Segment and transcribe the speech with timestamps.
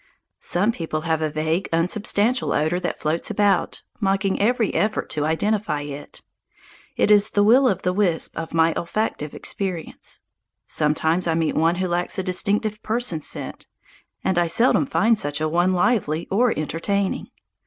[0.39, 5.81] Some people have a vague, unsubstantial odour that floats about, mocking every effort to identify
[5.81, 6.23] it.
[6.97, 10.21] It is the will o' the wisp of my olfactive experience.
[10.65, 13.67] Sometimes I meet one who lacks a distinctive person scent,
[14.23, 17.27] and I seldom find such a one lively or entertaining.